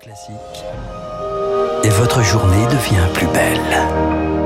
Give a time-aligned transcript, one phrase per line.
[0.00, 0.64] Classique.
[1.84, 4.39] Et votre journée devient plus belle.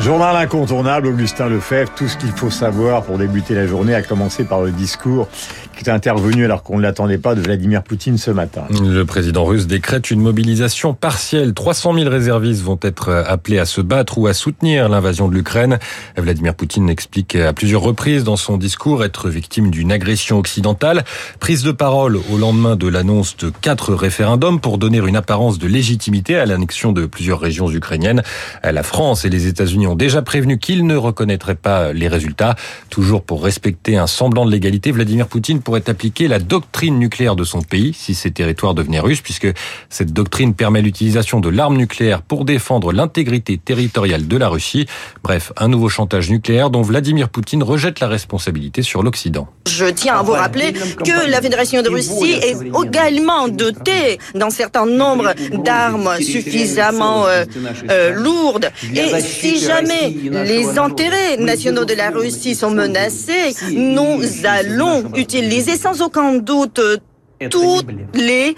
[0.00, 4.44] Journal incontournable, Augustin Lefebvre, tout ce qu'il faut savoir pour débuter la journée, à commencer
[4.44, 5.28] par le discours
[5.76, 8.62] qui est intervenu alors qu'on ne l'attendait pas de Vladimir Poutine ce matin.
[8.70, 11.54] Le président russe décrète une mobilisation partielle.
[11.54, 15.78] 300 000 réservistes vont être appelés à se battre ou à soutenir l'invasion de l'Ukraine.
[16.16, 21.04] Vladimir Poutine explique à plusieurs reprises dans son discours être victime d'une agression occidentale.
[21.40, 25.66] Prise de parole au lendemain de l'annonce de quatre référendums pour donner une apparence de
[25.66, 28.22] légitimité à l'annexion de plusieurs régions ukrainiennes.
[28.62, 32.54] La France et les États-Unis ont déjà prévenu qu'ils ne reconnaîtraient pas les résultats.
[32.88, 37.44] Toujours pour respecter un semblant de légalité, Vladimir Poutine pourrait appliquer la doctrine nucléaire de
[37.44, 39.48] son pays si ces territoires devenaient russes, puisque
[39.88, 44.86] cette doctrine permet l'utilisation de l'arme nucléaire pour défendre l'intégrité territoriale de la Russie.
[45.22, 49.48] Bref, un nouveau chantage nucléaire dont Vladimir Poutine rejette la responsabilité sur l'Occident.
[49.68, 54.86] Je tiens à vous rappeler que la Fédération de Russie est également dotée d'un certain
[54.86, 57.44] nombre d'armes suffisamment euh,
[57.90, 58.70] euh, lourdes.
[58.94, 66.02] Et si jamais les intérêts nationaux de la Russie sont menacés, nous allons utiliser sans
[66.02, 66.80] aucun doute
[67.48, 68.54] toutes les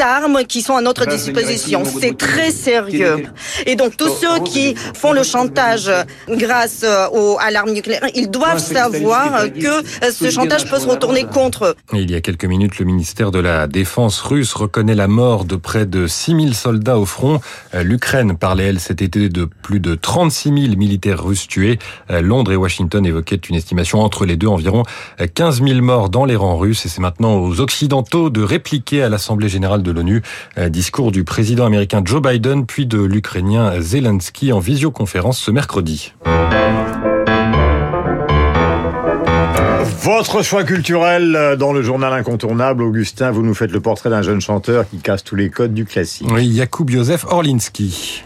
[0.00, 1.82] armes qui sont à notre disposition.
[1.84, 3.24] C'est très sérieux.
[3.66, 5.90] Et donc tous ceux qui font le chantage
[6.28, 11.66] grâce au, à l'arme nucléaire, ils doivent savoir que ce chantage peut se retourner contre
[11.66, 11.74] eux.
[11.94, 15.56] Il y a quelques minutes, le ministère de la Défense russe reconnaît la mort de
[15.56, 17.40] près de 6000 soldats au front.
[17.72, 21.78] L'Ukraine parlait, elle, cet été de plus de 36 000 militaires russes tués.
[22.10, 24.82] Londres et Washington évoquaient une estimation entre les deux, environ
[25.34, 26.84] 15 000 morts dans les rangs russes.
[26.84, 30.22] Et c'est maintenant aux Occidentaux de répliquer à l'Assemblée générale de l'ONU.
[30.68, 36.12] Discours du président américain Joe Biden, puis de l'Ukrainien Zelensky en visioconférence ce mercredi.
[40.02, 44.40] Votre choix culturel dans le journal incontournable, Augustin, vous nous faites le portrait d'un jeune
[44.40, 46.28] chanteur qui casse tous les codes du classique.
[46.32, 48.24] Oui, Jakub Józef Orlinski.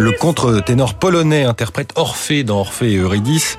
[0.00, 3.58] Le contre-ténor polonais interprète Orphée dans Orphée et Eurydice,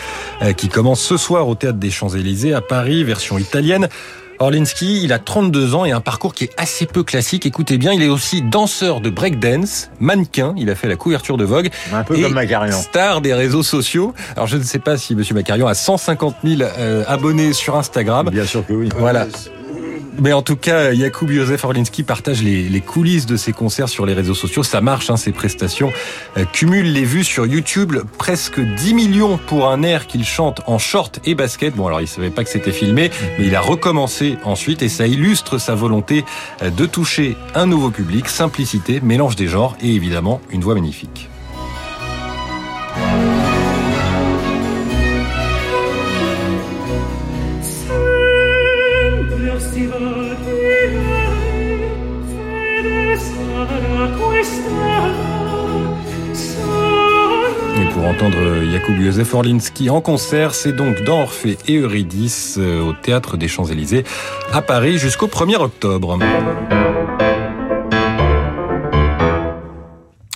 [0.57, 3.88] qui commence ce soir au Théâtre des Champs-Élysées à Paris, version italienne.
[4.40, 7.46] Orlinski, il a 32 ans et un parcours qui est assez peu classique.
[7.46, 10.56] Écoutez bien, il est aussi danseur de breakdance, mannequin.
[10.57, 11.69] Il a fait la couverture de Vogue.
[11.94, 12.75] Un peu comme Macarion.
[12.75, 14.16] Star des réseaux sociaux.
[14.35, 18.31] Alors, je ne sais pas si Monsieur Macarion a 150 000 euh, abonnés sur Instagram.
[18.31, 18.90] Bien sûr que oui.
[18.97, 19.28] Voilà.
[20.19, 24.13] Mais en tout cas, Jakub Józef Orlinski partage les, coulisses de ses concerts sur les
[24.13, 24.63] réseaux sociaux.
[24.63, 25.91] Ça marche, hein, ses prestations
[26.38, 27.95] euh, cumulent les vues sur YouTube.
[28.17, 31.75] Presque 10 millions pour un air qu'il chante en short et basket.
[31.75, 35.07] Bon, alors il savait pas que c'était filmé, mais il a recommencé ensuite et ça
[35.07, 36.25] illustre sa volonté
[36.61, 38.27] de toucher un nouveau public.
[38.27, 41.31] Simplicité, mélange des genres et évidemment une voix magnifique.
[57.94, 60.56] Pour entendre Jakub Józef Orlinski en concert.
[60.56, 64.03] C'est donc dans Orphée et Eurydice au Théâtre des Champs-Élysées
[64.52, 66.18] à Paris jusqu'au 1er octobre.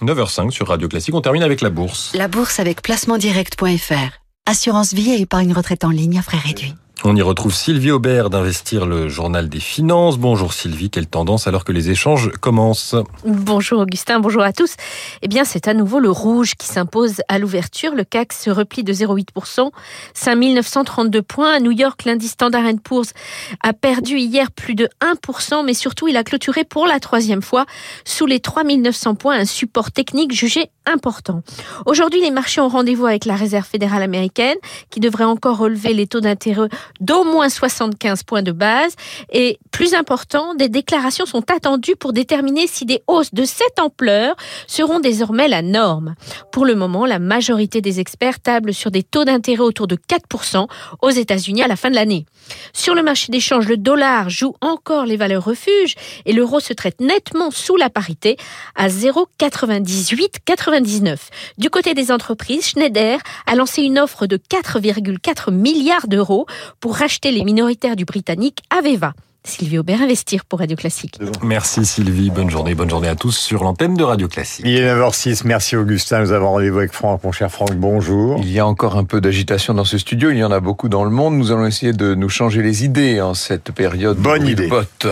[0.01, 1.15] 9h05 sur Radio Classique.
[1.15, 2.11] On termine avec la bourse.
[2.13, 4.19] La bourse avec placementdirect.fr.
[4.45, 6.75] Assurance vie et épargne retraite en ligne à frais réduits.
[7.07, 10.17] On y retrouve Sylvie Aubert d'Investir le journal des finances.
[10.17, 14.73] Bonjour Sylvie, quelle tendance alors que les échanges commencent Bonjour Augustin, bonjour à tous.
[15.21, 17.93] Eh bien, c'est à nouveau le rouge qui s'impose à l'ouverture.
[17.93, 19.69] Le CAC se replie de 0,8%,
[20.15, 21.53] 5932 points.
[21.53, 23.13] À New York, l'indice Standard Poor's
[23.61, 27.67] a perdu hier plus de 1%, mais surtout, il a clôturé pour la troisième fois
[28.03, 31.41] sous les 3900 points, un support technique jugé important.
[31.85, 34.57] Aujourd'hui, les marchés ont rendez-vous avec la Réserve fédérale américaine
[34.89, 36.67] qui devrait encore relever les taux d'intérêt
[36.99, 38.95] d'au moins 75 points de base.
[39.31, 44.35] Et plus important, des déclarations sont attendues pour déterminer si des hausses de cette ampleur
[44.67, 46.15] seront désormais la norme.
[46.51, 50.67] Pour le moment, la majorité des experts tablent sur des taux d'intérêt autour de 4%
[51.01, 52.25] aux États-Unis à la fin de l'année.
[52.73, 55.95] Sur le marché d'échange, le dollar joue encore les valeurs refuges
[56.25, 58.37] et l'euro se traite nettement sous la parité
[58.75, 61.17] à 0,9899.
[61.57, 66.45] Du côté des entreprises, Schneider a lancé une offre de 4,4 milliards d'euros
[66.79, 69.13] pour racheter les minoritaires du britannique Aveva.
[69.47, 71.19] Sylvie Aubert, Investir pour Radio Classique.
[71.43, 74.65] Merci Sylvie, bonne journée, bonne journée à tous sur l'antenne de Radio Classique.
[74.67, 78.39] Il est 9h06, merci Augustin, nous avons rendez-vous avec Franck, mon cher Franck, bonjour.
[78.39, 80.89] Il y a encore un peu d'agitation dans ce studio, il y en a beaucoup
[80.89, 84.45] dans le monde, nous allons essayer de nous changer les idées en cette période Bonne
[84.45, 84.67] de idée.
[84.67, 85.05] botte.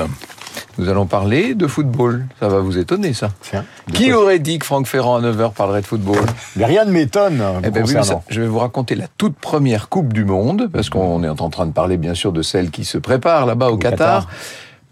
[0.77, 2.25] Nous allons parler de football.
[2.39, 3.29] Ça va vous étonner, ça.
[3.41, 3.65] Tiens.
[3.93, 6.25] Qui aurait dit que Franck Ferrand à 9h parlerait de football
[6.55, 7.43] Mais rien ne m'étonne.
[7.63, 7.93] Eh ben oui,
[8.29, 11.65] je vais vous raconter la toute première Coupe du Monde, parce qu'on est en train
[11.65, 14.25] de parler bien sûr de celle qui se prépare là-bas au, Au Qatar.
[14.25, 14.27] Qatar.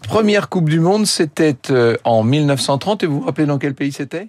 [0.08, 3.92] Première Coupe du Monde, c'était euh, en 1930, et vous vous rappelez dans quel pays
[3.92, 4.28] c'était?